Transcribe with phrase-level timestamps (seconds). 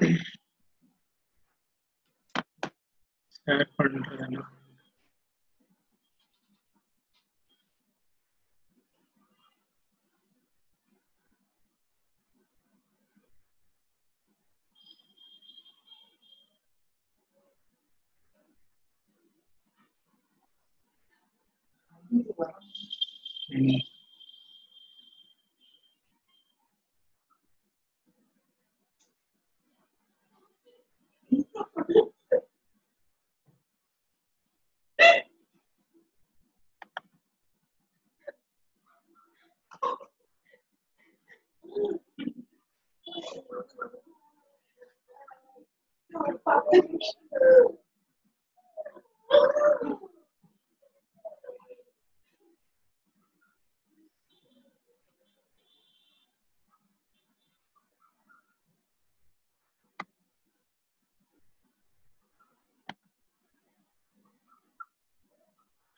[0.00, 0.16] Sad
[3.76, 3.88] for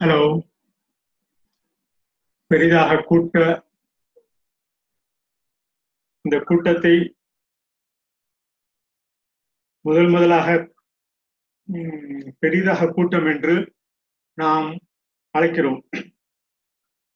[0.03, 0.41] hello.
[2.47, 3.65] பெரிதாக கூட்ட
[6.21, 7.17] இந்த கூட்டத்தை
[9.81, 10.75] முதல் முதலாக
[12.39, 13.75] பெரிதாக கூட்டம் என்று
[14.35, 14.79] நாம்
[15.39, 15.81] அழைக்கிறோம்.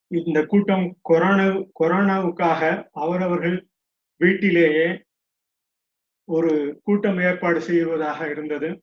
[0.07, 1.47] இந்த கூட்டம் கொரோனா
[1.81, 3.69] கொரோனாவுக்காக அவரவர்கள்
[4.17, 5.05] வீட்டிலேயே
[6.25, 8.83] ஒரு கூட்டம் ஏற்பாடு செய்வதாக இருந்தது.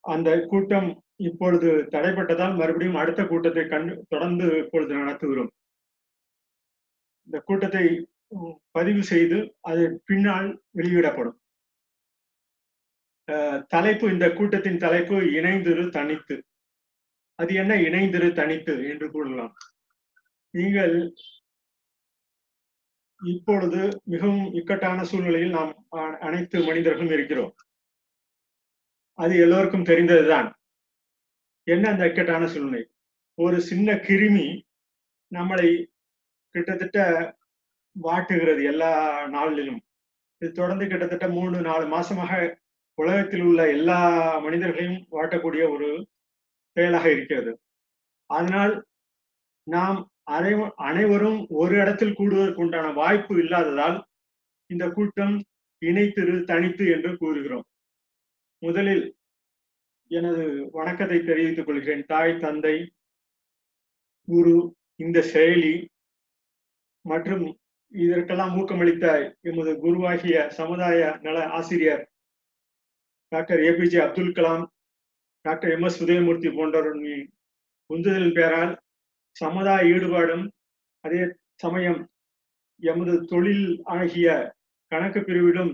[0.00, 5.52] அந்த கூட்டம் இப்பொழுது தடைப்பட்டதால் மறுபடியும் அடுத்த கூட்டத்தை கண்டு தொடர்ந்து இப்பொழுது நடத்துகிறோம்.
[7.28, 7.84] இந்த கூட்டத்தை
[8.70, 11.36] பதிவு செய்து அது பின்னால் வெளியிடப்படும்.
[13.28, 16.36] அஹ், தலைப்பு இந்த கூட்டத்தின் தலைப்பு இணைந்திரு தனித்து
[17.38, 17.72] அது என்ன?
[17.80, 19.52] இணைந்திரு தனித்து என்று கூறலாம்.
[20.54, 20.94] நீங்கள்
[23.20, 25.72] இப்பொழுது மிகவும் இக்கட்டான சூழ்நிலையில் நாம்
[26.20, 27.52] அனைத்து மனிதர்களும் இருக்கிறோம்.
[29.18, 30.48] அது எல்லோருக்கும் தெரிந்ததுதான்.
[31.66, 32.82] என்ன அந்த இக்கட்டான சூழ்நிலை?
[33.38, 34.46] ஒரு சின்ன கிருமி
[35.32, 35.68] நம்மளை
[36.54, 36.98] கிட்டத்தட்ட
[37.96, 38.92] வாட்டுகிறது எல்லா
[39.28, 39.80] நாளிலும்.
[40.38, 42.32] இது தொடர்ந்து கிட்டத்தட்ட மூணு நாலு மாசமாக
[42.98, 43.98] உலகத்தில் உள்ள எல்லா
[44.38, 45.88] மனிதர்களையும் வாட்டக்கூடிய ஒரு
[46.76, 47.52] செயலாக இருக்கிறது.
[48.26, 48.74] அதனால்
[49.66, 49.98] நாம்
[50.36, 50.52] அனை
[50.88, 53.98] அனைவரும் ஒரு இடத்தில் கூடுவதற்கு உண்டான வாய்ப்பு இல்லாததால்
[54.70, 55.34] இந்த கூட்டம்
[55.82, 57.64] இணைத்திரு தனித்து என்று கூறுகிறோம்.
[58.62, 59.04] முதலில்
[60.12, 62.02] எனது வணக்கத்தை தெரிவித்துக் கொள்கிறேன்.
[62.02, 62.76] தாய் தந்தை
[64.28, 64.54] குரு
[64.96, 65.74] இந்த செயலி
[67.04, 67.44] மற்றும்
[67.92, 69.06] இதற்கெல்லாம் ஊக்கமளித்த
[69.42, 72.04] எமது குருவாகிய சமுதாய நல ஆசிரியர்
[73.32, 74.64] doctor APJ Abdul Kalam
[75.44, 77.26] doctor M S Udhayamoorthy போன்றவர்களின்
[77.90, 78.72] உந்துதலின் பெயரால்
[79.36, 80.44] சமுதாய ஈடுபாடும்
[81.04, 81.20] அதே
[81.54, 82.00] சமயம்
[82.82, 84.28] எமது தொழில் ஆகிய
[84.92, 85.72] கணக்கு பிரிவிலும்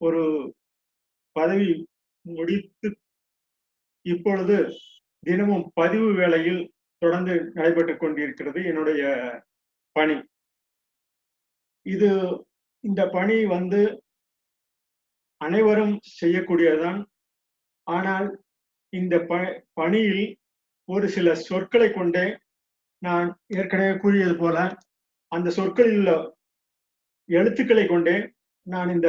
[0.00, 0.22] ஒரு
[1.36, 1.70] பதவி
[2.26, 2.88] முடித்து
[4.06, 4.56] இப்பொழுது
[5.26, 6.62] தினமும் பதிவு வேளையில்
[7.02, 9.02] தொடர்ந்து நடைபெற்றுக் கொண்டிருக்கிறது என்னுடைய
[9.96, 10.16] பணி.
[11.86, 12.10] இது
[12.84, 13.80] இந்த பணி வந்து
[15.40, 17.00] அனைவரும் செய்யக்கூடியதுதான்.
[17.86, 18.28] ஆனால்
[18.92, 19.32] இந்த ப
[19.80, 20.24] பணியில்
[20.88, 22.26] ஒரு சில சொற்களை கொண்டே
[23.02, 24.56] நான் ஏற்கனவே கூறியது போல
[25.32, 26.12] அந்த சொற்களில் உள்ள
[27.28, 28.16] எழுத்துக்களை கொண்டே
[28.66, 29.08] நான் இந்த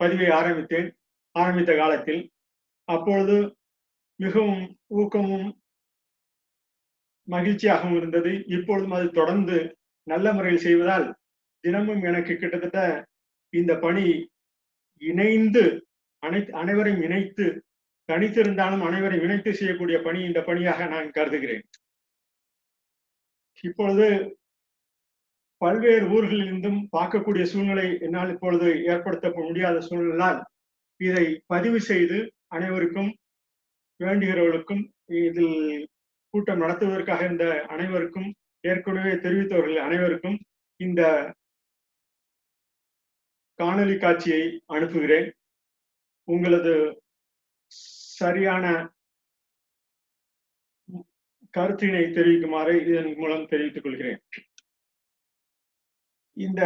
[0.00, 0.88] பதிவை ஆரம்பித்தேன்
[1.36, 2.22] ஆரம்பித்த காலத்தில்.
[2.88, 3.36] அப்பொழுது
[4.22, 4.62] மிகவும்
[5.00, 5.48] ஊக்கமும்
[7.28, 8.32] மகிழ்ச்சியாகவும் இருந்தது.
[8.56, 9.58] இப்பொழுதும் அது தொடர்ந்து
[10.06, 11.06] நல்ல முறையில் செய்வதால்
[11.64, 12.80] தினமும் எனக்கு கிட்டத்தட்ட
[13.52, 14.06] இந்த பணி
[15.02, 15.64] இணைந்து
[16.22, 17.46] அனை அனைவரையும் இணைத்து
[18.08, 21.64] தனித்திருந்தாலும் அனைவரையும் இணைத்து செய்யக்கூடிய பணி இந்த பணியாக நான் கருதுகிறேன்.
[23.64, 24.06] இப்பொழுது
[25.62, 30.38] பல்வேறு ஊர்களிலிருந்தும் பார்க்கக்கூடிய சூழ்நிலை என்னால் இப்பொழுது ஏற்படுத்த முடியாத சூழ்நிலால்
[31.00, 32.18] இதை பதிவு செய்து
[32.56, 33.10] அனைவருக்கும்
[34.00, 35.88] வேண்டுகிறவர்களுக்கும் இதில்
[36.30, 40.38] கூட்டம் நடத்துவதற்காக இந்த அனைவருக்கும் ஏற்கனவே தெரிவித்தவர்கள் அனைவருக்கும்
[40.76, 41.02] இந்த
[43.58, 45.28] காணொளி காட்சியை அனுப்புகிறேன்.
[46.24, 47.02] உங்களது
[48.18, 48.64] சரியான
[51.54, 54.20] கருத்தினை தெரிவிக்குமாறு இதன் மூலம் தெரிவித்துக் கொள்கிறேன்.
[56.36, 56.62] இந்த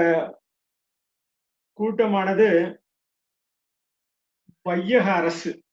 [1.78, 2.48] கூட்டமானது
[4.62, 5.63] வையக அரசு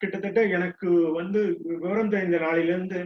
[0.00, 3.00] கிட்டத்தட்ட எனக்கு வந்து விவரம் தெரிந்த நாளிலிருந்து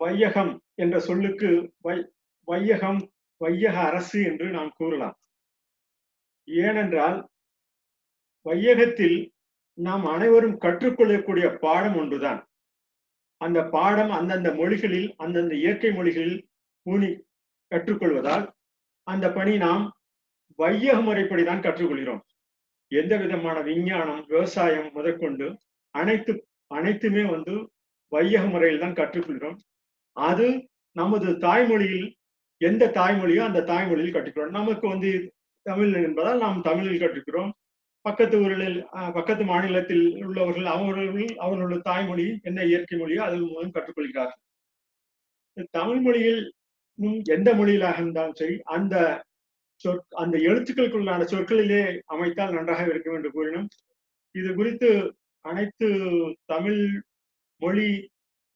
[0.00, 1.48] வையகம் என்ற சொல்லுக்கு
[1.86, 1.96] வை
[2.48, 3.00] வையகம்
[3.40, 5.16] வையக அரசு என்று நாம் கூறலாம்.
[6.48, 7.16] ஏனென்றால்
[8.46, 9.18] வையகத்தில்
[9.78, 12.40] நாம் அனைவரும் கற்றுக்கொள்ளக்கூடிய பாடம் ஒன்றுதான்.
[13.40, 16.38] அந்த பாடம் அந்தந்த மொழிகளில் அந்தந்த இயற்கை மொழிகளில்
[16.86, 17.10] ஊனி
[17.70, 18.44] கற்றுக்கொள்வதால்
[19.06, 19.84] அந்த பணி நாம்
[20.58, 22.22] வையக முறைப்படி தான் கற்றுக்கொள்கிறோம்.
[22.92, 25.46] எந்த விதமான விஞ்ஞானம் விவசாயம் முதற்கொண்டு
[25.94, 26.32] அனைத்து
[26.70, 27.54] அனைத்துமே வந்து
[28.12, 29.58] வையக முறையில் தான் கற்றுக்கொள்கிறோம்.
[30.16, 30.46] அது
[30.96, 32.08] நமது தாய்மொழியில்
[32.60, 34.56] எந்த தாய்மொழியோ அந்த தாய்மொழியில் கற்றுக்கிறோம்.
[34.56, 35.10] நமக்கு வந்து
[35.66, 37.50] தமிழ் என்பதால் நாம் தமிழில் கற்றுக்கிறோம்.
[38.04, 41.08] பக்கத்து ஊர்களில் அஹ், பக்கத்து மாநிலத்தில் உள்ளவர்கள் அவர்கள்
[41.38, 44.42] அவர்களுடைய தாய்மொழி என்ன இயற்கை மொழியோ அதன் மூலம் கற்றுக்கொள்கிறார்கள்.
[45.74, 46.42] தமிழ் மொழியில்
[47.32, 48.94] எந்த மொழியிலாக இருந்தாலும் சரி அந்த
[49.84, 53.68] சொற் அந்த எழுத்துக்களுக்குள்ளான சொற்களிலே அமைத்தால் நன்றாக இருக்கும் என்று கூறினோம்.
[54.34, 54.88] இது குறித்து
[55.44, 55.88] அனைத்து
[56.44, 56.80] தமிழ்
[57.62, 57.88] மொழி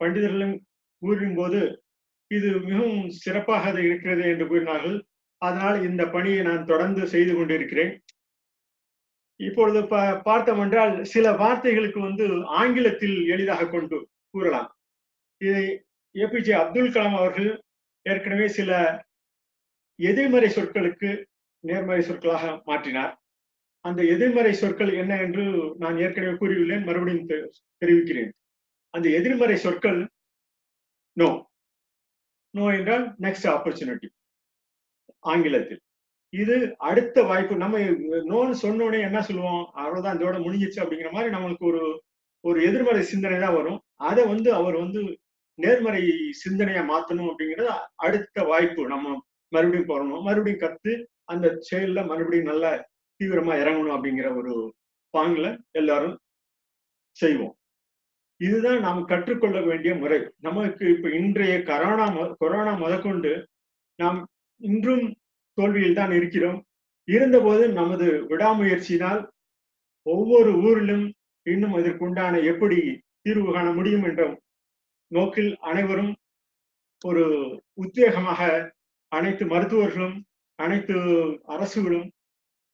[0.00, 0.56] பண்டிதர்களும்
[1.02, 1.60] கூறும்போது
[2.30, 4.98] இது மிகவும் சிறப்பாக அது இருக்கிறது என்று கூறினார்கள்.
[5.42, 7.92] அதனால் இந்த பணியை நான் தொடர்ந்து செய்து கொண்டிருக்கிறேன்.
[9.40, 12.24] இப்பொழுது ப பார்த்தோம் என்றால் சில வார்த்தைகளுக்கு வந்து
[12.60, 13.96] ஆங்கிலத்தில் எளிதாக கொண்டு
[14.34, 14.68] கூறலாம்.
[15.40, 15.64] இதை
[16.14, 17.50] ஏபிஜே அப்துல் கலாம் அவர்கள்
[18.06, 18.70] ஏற்கனவே சில
[19.96, 21.24] எதிர்மறை சொற்களுக்கு
[21.58, 23.14] நேர்மறை சொற்களாக மாற்றினார்.
[23.80, 28.32] அந்த எதிர்மறை சொற்கள் என்ன என்று நான் ஏற்கனவே கூறியுள்ளேன் மறுபடியும் தெ- தெரிவிக்கிறேன்.
[28.90, 30.08] அந்த எதிர்மறை சொற்கள்
[31.12, 31.50] நோ.
[32.50, 34.08] நோ என்றால் நெக்ஸ்ட் ஆப்பர்ச்சுனிட்டி
[35.18, 35.80] ஆங்கிலத்தில்.
[36.28, 37.56] இது அடுத்த வாய்ப்பு.
[37.56, 39.70] நம்ம நோன்னு சொன்னோடனே என்ன சொல்லுவோம்?
[39.72, 42.02] அவ்வளவுதான் இதோட முடிஞ்சிச்சு அப்படிங்கிற மாதிரி நம்மளுக்கு ஒரு
[42.40, 43.82] ஒரு எதிர்மறை சிந்தனை தான் வரும்.
[43.94, 45.18] அதை வந்து அவர் வந்து
[45.54, 46.08] நேர்மறை
[46.48, 48.86] சிந்தனையா மாத்தணும் அப்படிங்கிறது அடுத்த வாய்ப்பு.
[48.86, 50.22] நம்ம மறுபடியும் போறணும்.
[50.22, 52.88] மறுபடியும் கத்து அந்த செயல்ல மறுபடியும் நல்ல
[53.18, 54.74] தீவிரமா இறங்கணும் அப்படிங்கிற ஒரு
[55.18, 56.18] பாங்குல எல்லாரும்
[57.10, 57.56] செய்வோம்.
[58.36, 60.32] இதுதான் நாம் கற்றுக்கொள்ள வேண்டிய முறை.
[60.36, 63.48] நமக்கு இப்ப இன்றைய கரோனா மொ- கொரோனா முதற்கொண்டு
[63.96, 65.14] நாம் இன்றும்
[65.52, 66.64] தோல்வியில் தான் இருக்கிறோம்.
[67.04, 69.28] இருந்தபோது நமது விடாமுயற்சியினால்
[70.02, 74.40] ஒவ்வொரு ஊரிலும் இன்னும் இதற்குண்டான எப்படி தீர்வு காண முடியும் என்ற
[75.12, 76.16] நோக்கில் அனைவரும்
[77.04, 77.24] ஒரு
[77.82, 78.70] உத்வேகமாக
[79.12, 80.16] அனைத்து மருத்துவர்களும்
[80.58, 80.94] அனைத்து
[81.54, 82.06] அரசுகளும்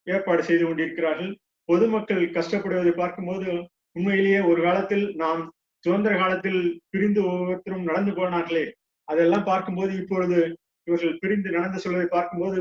[0.07, 1.33] ஏற்பாடு செய்து கொண்டிருக்கிறார்கள்.
[1.69, 3.49] பொதுமக்கள் கஷ்டப்படுவதை பார்க்கும்போது
[3.97, 5.43] உண்மையிலேயே ஒரு காலத்தில் நாம்
[5.85, 6.61] சுதந்திர காலத்தில்
[6.93, 8.65] பிரிந்து ஒவ்வொருத்தரும் நடந்து போனார்களே.
[9.09, 10.39] அதெல்லாம் பார்க்கும்போது இப்பொழுது
[10.87, 12.59] இவர்கள் பிரிந்து நடந்து சொல்வதை பார்க்கும்போது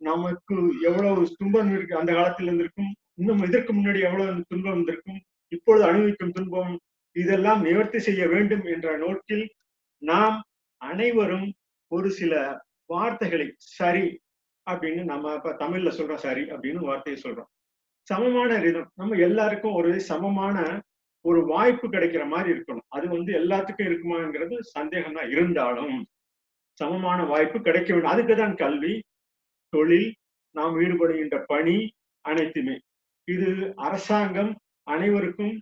[0.00, 0.56] நமக்கு
[0.88, 1.94] எவ்வளவு துன்பம் இருக்கு.
[2.00, 5.20] அந்த காலத்தில் இருந்திருக்கும் இன்னும் இதற்கு முன்னாடி எவ்வளவு துன்பம் இருந்திருக்கும்
[5.52, 6.72] இப்பொழுது அனுபவிக்கும் துன்பம்
[7.16, 9.44] இதெல்லாம் நிவர்த்தி செய்ய வேண்டும் என்ற நோக்கில்
[10.02, 10.36] நாம்
[10.80, 11.46] அனைவரும்
[11.92, 12.32] ஒரு சில
[12.90, 13.46] வார்த்தைகளை
[13.78, 14.06] சரி
[14.66, 17.48] அப்படின்னு நம்ம இப்ப தமிழ்ல சொல்றோம் சரி அப்படின்னு வார்த்தையை சொல்றோம்.
[18.08, 20.56] சமமான ரிதம் நம்ம எல்லாருக்கும் ஒரு சமமான
[21.24, 22.88] ஒரு வாய்ப்பு கிடைக்கிற மாதிரி இருக்கணும்.
[22.96, 25.96] அது வந்து எல்லாத்துக்கும் இருக்குமாங்கிறது சந்தேகம் தான் இருந்தாலும்
[26.80, 28.12] சமமான வாய்ப்பு கிடைக்க வேண்டும்.
[28.14, 28.94] அதுக்கு தான் கல்வி
[29.72, 30.08] தொழில்
[30.54, 31.76] நாம் ஈடுபடுகின்ற பணி
[32.24, 32.76] அனைத்துமே.
[33.28, 33.48] இது
[33.86, 34.52] அரசாங்கம்
[34.86, 35.54] அனைவருக்கும்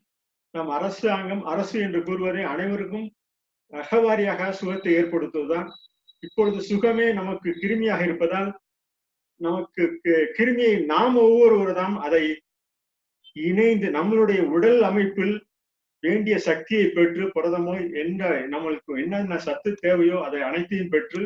[0.55, 3.07] நம் அரசாங்கம் அரசு என்று கூறுவதை அனைவருக்கும்
[3.73, 5.69] ரகவாரியாக சுகத்தை ஏற்படுத்துவதுதான்
[6.27, 8.51] இப்பொழுது சுகமே நமக்கு கிருமியாக இருப்பதால்
[9.41, 9.83] நமக்கு
[10.39, 12.25] கிருமியை நாம் ஒவ்வொருவரும் அதை
[13.33, 15.35] இணைந்து நம்மளுடைய உடல் அமைப்பில்
[16.03, 21.23] வேண்டிய சக்தியை பெற்று புரதமோ என்ன நம்மளுக்கு என்னென்ன சத்து தேவையோ அதை அனைத்தையும் பெற்று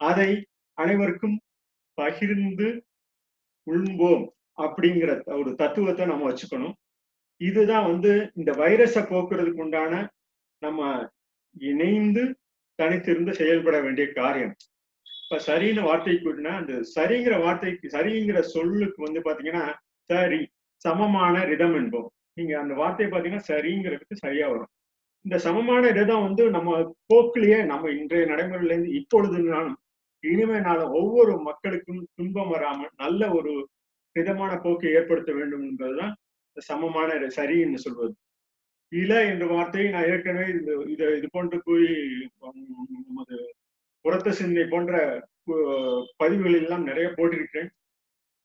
[0.00, 0.30] அதை
[0.78, 1.36] அனைவருக்கும்
[1.98, 2.68] பகிர்ந்து
[3.66, 4.24] உண்போம்
[4.58, 6.76] அப்படிங்கிற ஒரு தத்துவத்தை நம்ம வச்சுக்கணும்.
[7.40, 9.92] இதுதான் வந்து இந்த வைரஸை போக்குறதுக்கு உண்டான
[10.62, 11.10] நம்ம
[11.60, 12.22] இணைந்து
[12.82, 14.54] தனித்திருந்து செயல்பட வேண்டிய காரியம்.
[15.24, 19.64] இப்ப சரின்னு வார்த்தை கூட்டினா அந்த சரிங்கிற வார்த்தைக்கு சரிங்கிற சொல்லுக்கு வந்து பாத்தீங்கன்னா
[20.10, 20.40] சரி
[20.84, 22.08] சமமான ரிதம் என்போம்.
[22.38, 24.72] நீங்க அந்த வார்த்தையை பாத்தீங்கன்னா சரிங்கிறதுக்கு சரியா வரும்.
[25.24, 26.70] இந்த சமமான ரிதம் வந்து நம்ம
[27.10, 29.76] போக்கிலேயே நம்ம இன்றைய நடைமுறையில இருந்து இப்பொழுதுனாலும்
[30.24, 33.52] இனிமேனாலும் ஒவ்வொரு மக்களுக்கும் துன்பம் வராமல் நல்ல ஒரு
[34.16, 36.12] விதமான போக்கை ஏற்படுத்த வேண்டும் என்பதுதான்
[36.48, 38.14] இந்த சமமான சரி சரின்னு சொல்வது.
[38.92, 41.88] இல என்ற வார்த்தையை நான் ஏற்கனவே இந்த இதை இது போன்று கூறி
[43.08, 43.36] நமது
[44.04, 44.94] புறத்த சிந்தனை போன்ற
[46.20, 47.70] பதிவுகளில் எல்லாம் நிறைய போட்டிருக்கிறேன்.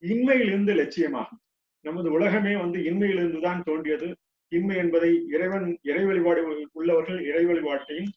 [0.03, 1.41] இன்மையிலிருந்து லட்சியமாகும்.
[1.85, 4.07] நமது உலகமே வந்து இன்மையிலிருந்து தான் தோன்றியது.
[4.51, 6.41] இன்மை என்பதை இறைவன் இறை வழிபாடு
[6.79, 8.11] உள்ளவர்கள் இறை வழிபாட்டையும்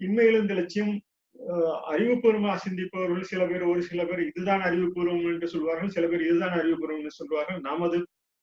[0.00, 0.92] இன்மையிலிருந்து லட்சியம்
[1.92, 7.00] அறிவுபூர்வமாக சிந்திப்பவர்கள் சில பேர் ஒரு சில பேர் இதுதான் அறிவுபூர்வம் என்று சொல்வார்கள் சில பேர் இதுதான் அறிவுபூர்வம்
[7.00, 7.60] என்று சொல்வார்கள்.
[7.70, 7.98] நமது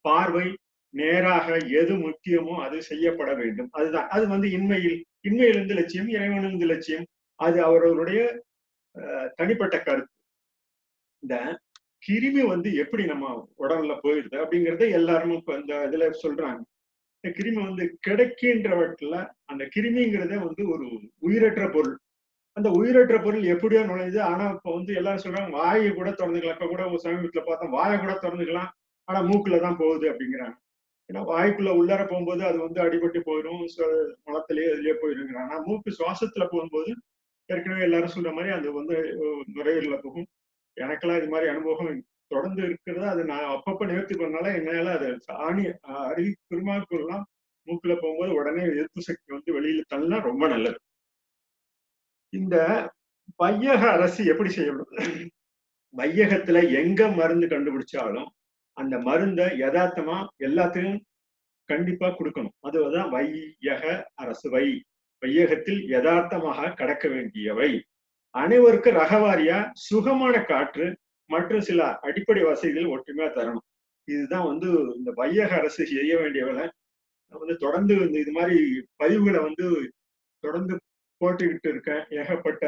[0.06, 0.48] பார்வை
[0.94, 1.48] நேராக
[1.80, 3.70] எது முக்கியமோ அது செய்யப்பட வேண்டும்.
[3.74, 4.10] அதுதான்.
[4.10, 7.06] அது வந்து இன்மையில் இன்மையிலிருந்து லட்சியம் இறைவனிலிருந்து லட்சியம்.
[7.40, 8.22] அது அவர்களுடைய
[9.40, 10.12] தனிப்பட்ட கருத்து.
[11.24, 11.36] இந்த
[12.04, 13.26] கிருமி வந்து எப்படி நம்ம
[13.60, 16.62] உடல்ல போயிடுது அப்படிங்கறத எல்லாரும் இப்ப இந்த இதுல சொல்றாங்க.
[17.18, 19.20] இந்த கிருமி வந்து கிடைக்கின்றவற்றில்
[19.52, 20.88] அந்த கிருமிங்கிறதே வந்து ஒரு
[21.22, 21.96] உயிரற்ற பொருள்.
[22.58, 24.20] அந்த உயிரற்ற பொருள் எப்படியோ நுழையுது.
[24.32, 26.58] ஆனா இப்ப வந்து எல்லாரும் சொல்றாங்க வாயை கூட திறந்துக்கலாம்.
[26.58, 28.72] இப்ப கூட ஒரு சமீபத்துல பார்த்தோம் வாயை கூட திறந்துக்கலாம்.
[29.08, 30.56] ஆனா மூக்குல தான் போகுது அப்படிங்கிறாங்க.
[31.10, 33.62] ஏன்னா வாய்க்குள்ள உள்ளார போகும்போது அது வந்து அடிபட்டு போயிடும்
[34.28, 36.92] மலத்திலேயே இதுலயே போயிருங்கிறாங்க ஆனா மூக்கு சுவாசத்துல போகும்போது
[37.50, 38.96] ஏற்கனவே எல்லாரும் சொல்ற மாதிரி அது வந்து
[39.56, 40.28] நுரையீரல போகும்.
[40.78, 45.08] எனக்கெல்லாம் இது மாதிரி அனுபவம் தொடர்ந்து இருக்கிறது அது நான் அப்பப்ப நிவர்த்தி பண்ணால என்னால அது
[45.48, 45.64] ஆணி
[46.04, 47.26] அருகி திருமாக்குலாம்
[47.68, 50.80] மூக்குல போகும்போது உடனே எதிர்ப்பு சக்தி வந்து வெளியில தள்ளினா ரொம்ப நல்லது.
[52.34, 52.56] இந்த
[53.40, 55.30] வையக அரசு எப்படி செய்யப்படும்
[55.96, 58.30] வையகத்துல எங்க மருந்து கண்டுபிடிச்சாலும்
[58.74, 61.00] அந்த மருந்தை யதார்த்தமா எல்லாத்தையும்
[61.66, 62.56] கண்டிப்பா கொடுக்கணும்.
[62.60, 64.50] அதுதான் வையக அரசு.
[64.50, 64.84] வை
[65.22, 67.84] வையகத்தில் யதார்த்தமாக கடக்க வேண்டியவை.
[68.30, 73.68] அனைவருக்கும் ரகவாரியா சுகமான காற்று மற்றும் சில அடிப்படை வசதிகள் ஒற்றுமையா தரணும்.
[74.04, 76.70] இதுதான் வந்து இந்த வையக அரசு செய்ய வேண்டியவளை.
[77.30, 79.94] வந்து தொடர்ந்து இந்த இது மாதிரி பதிவுகளை வந்து
[80.40, 80.80] தொடர்ந்து
[81.20, 82.04] போட்டுக்கிட்டு இருக்கேன்.
[82.10, 82.64] ஏகப்பட்ட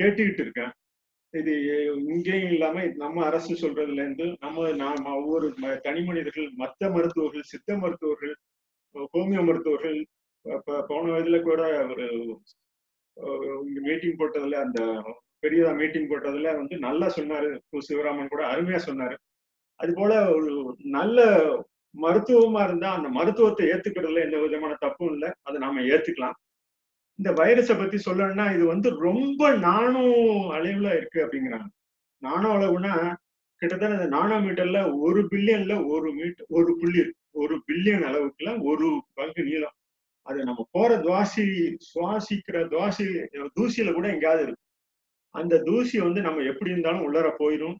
[0.00, 0.70] கேட்டுக்கிட்டு இருக்கேன்.
[1.34, 1.54] இது
[2.12, 5.48] இங்கேயும் இல்லாம நம்ம அரசு சொல்றதுல இருந்து நம்ம நாம் ஒவ்வொரு
[5.86, 8.34] தனி மனிதர்கள் மத்த மருத்துவர்கள் சித்த மருத்துவர்கள்
[9.14, 9.98] ஹோமியோ மருத்துவர்கள்
[10.90, 12.06] போன வயதுல கூட ஒரு
[13.86, 14.80] மீட்டிங் போட்டதுல அந்த
[15.42, 17.48] பெரியதா மீட்டிங் போட்டதுல வந்து நல்லா சொன்னாரு.
[17.88, 19.16] சிவராமன் கூட அருமையா சொன்னாரு.
[19.80, 20.50] அது போல ஒரு
[20.96, 21.18] நல்ல
[21.94, 25.30] மருத்துவமா இருந்தா அந்த மருத்துவத்தை ஏத்துக்கிறதுல எந்த விதமான தப்பும் இல்லை.
[25.46, 26.36] அதை நாம ஏத்துக்கலாம்.
[27.18, 30.12] இந்த வைரஸை பத்தி சொல்லணும்னா இது வந்து ரொம்ப நானும்
[31.00, 31.68] இருக்கு அப்படிங்கிறாங்க.
[32.22, 32.92] நானோ அளவுனா
[33.62, 37.02] கிட்டத்தட்ட இந்த நானோ மீட்டர்ல ஒரு பில்லியன்ல ஒரு மீட்டர் ஒரு புள்ளி
[37.42, 38.86] ஒரு பில்லியன் அளவுக்குல ஒரு
[39.18, 39.74] பங்கு நீளம்.
[40.26, 41.44] அது நம்ம போற துவாசி
[41.90, 43.04] சுவாசிக்கிற துவாசி
[43.58, 44.64] தூசியில கூட எங்கேயாவது இருக்கும்.
[45.34, 47.76] அந்த தூசி வந்து நம்ம எப்படி இருந்தாலும் உள்ளர போயிடும்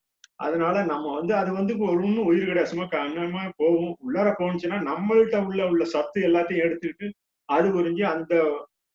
[0.46, 3.94] அதனால நம்ம வந்து அது வந்து ஒரு ஒன்றும் உயிர் கிடையாசமா கண்ணமா போகும்.
[4.06, 7.08] உள்ளர போனுச்சுன்னா நம்மள்கிட்ட உள்ள உள்ள சத்து எல்லாத்தையும் எடுத்துக்கிட்டு
[7.48, 8.34] அது உறிஞ்சு அந்த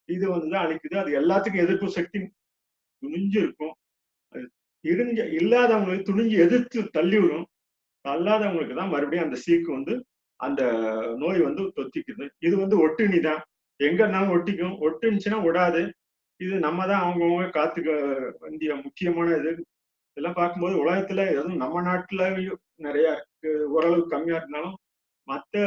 [0.10, 0.96] இது வந்து அழிக்குது.
[1.04, 2.20] அது எல்லாத்துக்கும் எதிர்ப்பு சக்தி
[3.04, 3.74] துணிஞ்சு இருக்கும்
[4.84, 7.46] அது இருஞ்ச இல்லாதவங்களுக்கு துணிஞ்சு எதிர்த்து தள்ளி விடும்.
[8.06, 9.94] தள்ளாதவங்களுக்கு தான் மறுபடியும் அந்த சீக்கு வந்து
[10.40, 10.62] அந்த
[11.22, 12.26] நோய் வந்து தொத்திக்குது.
[12.48, 13.42] இது வந்து ஒட்டுணி தான்
[13.80, 14.76] எங்க இருந்தாலும் ஒட்டிக்கும்.
[14.86, 15.82] ஒட்டுனுச்சுன்னா விடாது.
[16.40, 17.92] இது நம்ம தான் அவங்கவுங்க காத்துக்க
[18.44, 19.52] வேண்டிய முக்கியமான இது.
[20.18, 23.52] இதெல்லாம் பார்க்கும்போது உலகத்துல எதுவும் நம்ம நாட்டுலயும் நிறைய இருக்கு.
[23.76, 24.76] ஓரளவுக்கு கம்மியா இருந்தாலும்
[25.28, 25.62] மற்ற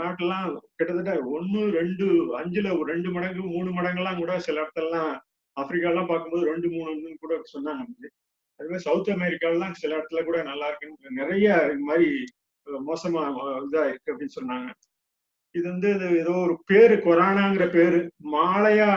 [0.00, 0.46] நாட்டெல்லாம்
[0.78, 2.06] கிட்டத்தட்ட ஒன்னு ரெண்டு
[2.40, 5.12] அஞ்சுல ரெண்டு மடங்கு மூணு மடங்குலாம் கூட சில இடத்துலலாம்
[5.56, 8.12] ஆப்பிரிக்காலாம் பார்க்கும்போது ரெண்டு மூணுன்னு கூட சொன்னாங்க.
[8.60, 12.08] அது மாதிரி சவுத் அமெரிக்காலாம் சில இடத்துல கூட நல்லா இருக்குன்னு நிறைய இது மாதிரி
[12.88, 13.22] மோசமா
[13.66, 14.68] இதா இருக்கு அப்படின்னு சொன்னாங்க.
[15.54, 17.98] இது வந்து இது ஏதோ ஒரு பேரு கொரோனாங்கிற பேரு
[18.36, 18.88] மாலையா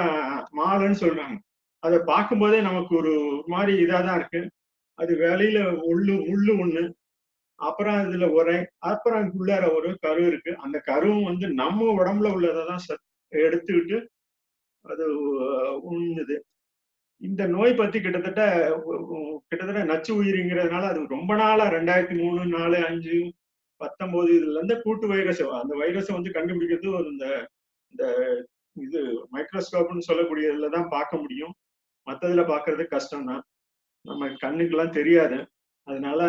[0.59, 1.37] மாலைன்னு சொல்றாங்க.
[1.83, 3.13] அதை பார்க்கும்போதே நமக்கு ஒரு
[3.53, 4.41] மாதிரி இதா தான் இருக்கு.
[4.99, 5.59] அது வேலையில
[5.91, 6.83] உள்ளு உள்ளு ஒண்ணு
[7.59, 8.57] அப்புறம் இதுல உரை
[8.89, 10.51] அப்புறம் உள்ளார ஒரு கரு இருக்கு.
[10.65, 12.83] அந்த கருவும் வந்து நம்ம உடம்புல உள்ளதை தான்
[13.31, 13.97] எடுத்துக்கிட்டு
[14.85, 15.05] அது
[15.89, 16.35] உண்ணுது.
[17.21, 18.41] இந்த நோய் பத்தி கிட்டத்தட்ட
[19.49, 23.17] கிட்டத்தட்ட நச்சு உயிரிங்கிறதுனால அது ரொம்ப நாளா ரெண்டாயிரத்தி மூணு நாலு அஞ்சு
[23.81, 27.27] பத்தொன்பது இதுல இருந்து கூட்டு வைரஸ் அந்த வைரஸை வந்து கண்டுபிடிக்கிறது ஒரு இந்த
[27.93, 28.05] இந்த
[28.75, 28.99] இது
[29.35, 31.53] மைக்ரோஸ்கோப்னு சொல்லக்கூடியதுல தான் பார்க்க முடியும்.
[32.07, 33.43] மற்றதுல பார்க்கறது கஷ்டம் தான்
[34.05, 35.37] நம்ம கண்ணுக்கெல்லாம் தெரியாது.
[35.87, 36.21] அதனால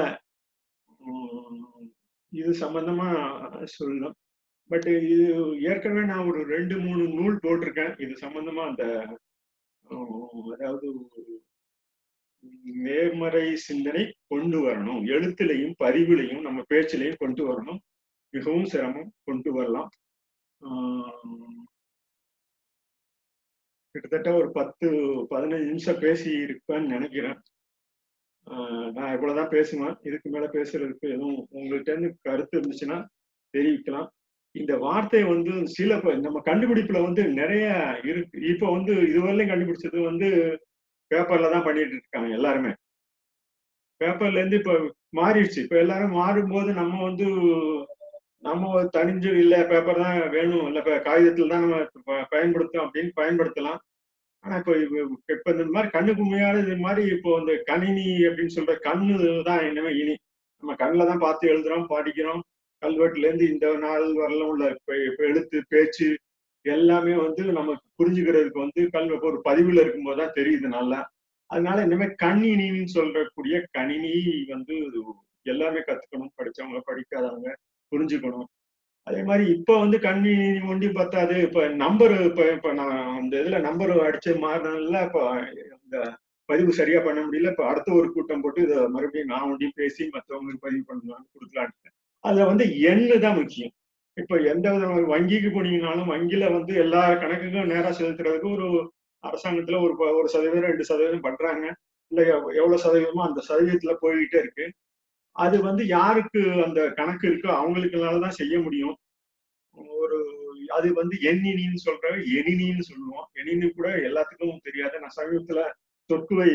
[2.32, 3.08] இது சம்பந்தமா
[3.76, 4.16] சொல்லலாம்.
[4.70, 5.26] பட் இது
[5.70, 7.92] ஏற்கனவே நான் ஒரு ரெண்டு மூணு நூல் போட்டிருக்கேன்.
[8.04, 8.84] இது சம்பந்தமா அந்த
[10.52, 10.88] அதாவது
[12.84, 15.00] நேர்மறை சிந்தனை கொண்டு வரணும்.
[15.14, 17.80] எழுத்துலையும் பதிவுலையும் நம்ம பேச்சிலையும் கொண்டு வரணும்.
[18.34, 19.90] மிகவும் சிரமம் கொண்டு வரலாம்.
[23.94, 24.88] கிட்டத்தட்ட ஒரு பத்து
[25.30, 27.38] பதினஞ்சு நிமிஷம் பேசி இருப்பேன்னு நினைக்கிறேன்
[28.96, 29.96] நான் இவ்வளவுதான் பேசுவேன்.
[30.08, 32.98] இதுக்கு மேல பேசுறதுக்கு எதுவும் உங்கள்கிட்ட இருந்து கருத்து இருந்துச்சுன்னா
[33.54, 34.08] தெரிவிக்கலாம்.
[34.54, 37.66] இந்த வார்த்தை வந்து சில நம்ம கண்டுபிடிப்புல வந்து நிறைய
[38.10, 38.36] இருக்கு.
[38.52, 40.28] இப்ப வந்து இதுவரையிலும் கண்டுபிடிச்சது வந்து
[41.10, 42.72] பேப்பர்ல தான் பண்ணிட்டு இருக்காங்க எல்லாருமே.
[44.00, 44.74] பேப்பர்ல இருந்து இப்ப
[45.18, 45.58] மாறிடுச்சு.
[45.64, 47.26] இப்ப எல்லாரும் மாறும்போது நம்ம வந்து
[48.42, 48.64] நம்ம
[48.96, 53.80] தனிஞ்சு இல்ல பேப்பர் தான் வேணும் இல்ல காகிதத்தில் தான் நம்ம பயன்படுத்தும் அப்படின்னு பயன்படுத்தலாம்.
[54.44, 54.74] ஆனா இப்போ
[55.34, 59.16] இப்ப இந்த மாதிரி கண்ணுக்கு உண்மையான இது மாதிரி இப்போ இந்த கணினி அப்படின்னு சொல்ற கண்ணு
[59.50, 60.14] தான் என்னமே இனி.
[60.62, 62.42] நம்ம கண்ணில் தான் பார்த்து எழுதுறோம் படிக்கிறோம்.
[62.82, 64.64] கல்வெட்டுல இருந்து இந்த நாள் வரலாம் உள்ள
[65.26, 66.08] எழுத்து பேச்சு
[66.64, 71.00] எல்லாமே வந்து நமக்கு புரிஞ்சுக்கிறதுக்கு வந்து கல்வ ஒரு பதிவுல இருக்கும்போது தான் தெரியுது நல்லா.
[71.50, 74.12] அதனால இனிமே கணினின்னு சொல்றக்கூடிய கணினி
[74.54, 74.74] வந்து
[75.46, 76.32] எல்லாமே கத்துக்கணும்.
[76.38, 77.50] படிச்சவங்க படிக்காதவங்க
[77.92, 78.48] புரிஞ்சுக்கணும்.
[79.06, 80.34] அதே மாதிரி இப்ப வந்து கணினி
[80.72, 85.20] ஒண்டி பத்தாது இப்ப நம்பர் இப்ப இப்ப நான் அந்த இதுல நம்பர் அடிச்சு மாறினால இப்ப
[85.78, 85.98] இந்த
[86.48, 87.52] பதிவு சரியா பண்ண முடியல.
[87.54, 91.90] இப்ப அடுத்த ஒரு கூட்டம் போட்டு இதை மறுபடியும் நான் ஒண்டி பேசி மற்றவங்களுக்கு பதிவு பண்ணலாம்னு கொடுக்கலான்ட்டு.
[92.24, 93.72] அதுல வந்து எண்ணு தான் முக்கியம்.
[94.16, 98.68] இப்ப எந்த வித வங்கிக்கு போனீங்கனாலும் வங்கியில வந்து எல்லா கணக்குக்கும் நேரா செலுத்துறதுக்கு ஒரு
[99.24, 101.64] அரசாங்கத்துல ஒரு ஒரு சதவீதம் ரெண்டு சதவீதம் பண்றாங்க.
[102.12, 102.20] இல்ல
[102.60, 104.66] எவ்வளவு சதவீதமோ அந்த சதவீதத்துல போய்கிட்டே இருக்கு.
[105.36, 108.96] அது வந்து யாருக்கு அந்த கணக்கு இருக்கோ அவங்களுக்குனாலதான் செய்ய முடியும்.
[109.96, 110.18] ஒரு
[110.76, 112.06] அது வந்து எண்ணினின்னு சொல்ற
[112.38, 113.26] எணினின்னு சொல்லுவோம்.
[113.40, 114.96] எணினி கூட எல்லாத்துக்கும் தெரியாது.
[115.02, 115.62] நான் சமீபத்துல
[116.10, 116.50] சொற்குவை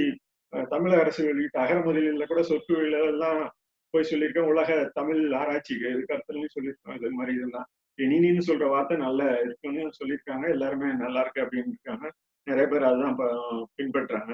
[0.72, 3.41] தமிழக அரசு வெளியிட்ட அகர முதலில கூட சொற்குவையில எல்லாம்
[3.96, 4.52] போய் சொல்லியிருக்கேன்.
[4.54, 7.68] உலக தமிழ் ஆராய்ச்சி கருத்துலையும் சொல்லியிருக்கோம் இது மாதிரி இதெல்லாம்.
[8.04, 10.46] இனினின்னு சொல்ற வார்த்தை நல்லா இருக்குன்னு சொல்லியிருக்காங்க.
[10.56, 12.06] எல்லாருமே நல்லா இருக்கு அப்படின்னு இருக்காங்க
[12.50, 13.18] நிறைய பேர் அதுதான்
[13.78, 14.34] பின்பற்றாங்க.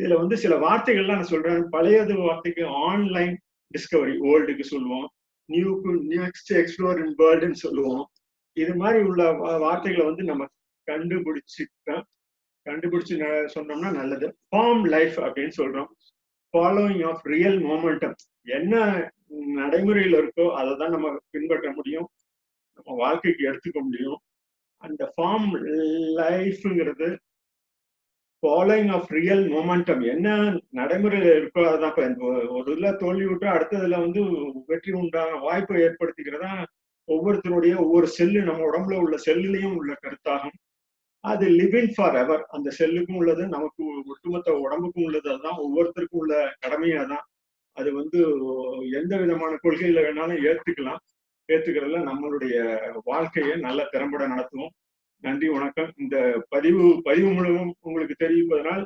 [0.00, 1.68] இதுல வந்து சில வார்த்தைகள்லாம் நான் சொல்றேன்.
[1.74, 3.36] பழையது வார்த்தைக்கு ஆன்லைன்
[3.74, 5.08] டிஸ்கவரி ஓல்டுக்கு சொல்லுவோம்.
[5.52, 8.04] நியூக்கு நெக்ஸ்ட் எக்ஸ்ப்ளோர் இன் வேர்ல்டுன்னு சொல்லுவோம்.
[8.62, 9.24] இது மாதிரி உள்ள
[9.66, 10.44] வார்த்தைகளை வந்து நம்ம
[10.90, 12.02] கண்டுபிடிச்சிட்டோம்
[12.68, 13.14] கண்டுபிடிச்சு
[13.54, 14.28] சொன்னோம்னா நல்லது.
[14.50, 15.90] ஃபார்ம் லைஃப் அப்படின்னு சொல்றோம்.
[16.54, 18.16] ஃபாலோயிங் ஆஃப் ரியல் மோமெண்டம்
[18.56, 18.74] என்ன
[19.60, 22.08] நடைமுறையில் இருக்கோ அதை தான் நம்ம பின்பற்ற முடியும்.
[22.76, 24.18] நம்ம வாழ்க்கைக்கு எடுத்துக்க முடியும்.
[24.82, 25.48] அந்த ஃபார்ம்
[26.20, 27.08] லைஃப்ங்கிறது
[28.42, 30.28] ஃபாலோயிங் ஆஃப் ரியல் மொமெண்டம் என்ன
[30.70, 32.10] நடைமுறையில் இருக்கோ அதுதான்.
[32.14, 34.22] இப்போ ஒரு இதில் தோல்வி விட்டு அடுத்ததுல வந்து
[34.66, 36.52] வெற்றி உண்டான வாய்ப்பை ஏற்படுத்திக்கிறதா
[37.08, 40.56] ஒவ்வொருத்தருடைய ஒவ்வொரு செல்லு நம்ம உடம்புல உள்ள செல்லுலையும் உள்ள கருத்தாகும்.
[41.30, 45.26] அது லிவிங் ஃபார் எவர் அந்த செல்லுக்கும் உள்ளது நமக்கு ஒட்டுமொத்த உடம்புக்கும் உள்ளது.
[45.32, 47.24] அதுதான் ஒவ்வொருத்தருக்கும் உள்ள கடமையா தான்
[47.76, 48.18] அது வந்து
[48.98, 51.00] எந்த விதமான கொள்கையில வேணாலும் ஏத்துக்கலாம்.
[51.48, 52.56] ஏத்துக்கிறதுல நம்மளுடைய
[53.10, 54.74] வாழ்க்கையை நல்ல திறம்பட நடத்துவோம்.
[55.26, 55.90] நன்றி வணக்கம்.
[56.02, 56.16] இந்த
[56.54, 58.84] பதிவு பதிவு மூலமும் உங்களுக்கு தெரிவிப்பதனால்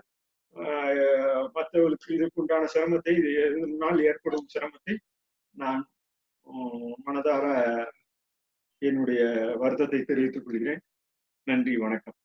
[1.56, 3.32] மற்றவர்களுக்கு இதுக்குண்டான சிரமத்தை இது
[3.64, 4.94] முன்னால் ஏற்படும் சிரமத்தை
[5.54, 5.82] நான்
[7.06, 7.44] மனதார
[8.82, 9.22] என்னுடைய
[9.62, 10.82] வருத்தத்தை தெரிவித்துக் கொள்கிறேன்.
[11.46, 12.16] நன்றி வணக்கம்.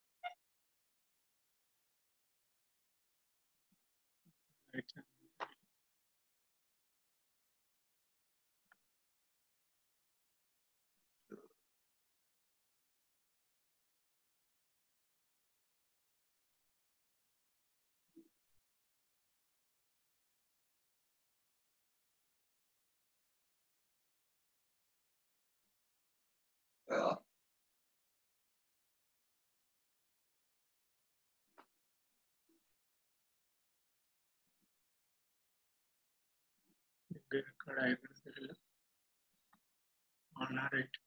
[37.42, 38.54] ரெக்கார்ட் ஆயிருக்கிறது தெரியல
[40.36, 40.98] ஆனா ரைட்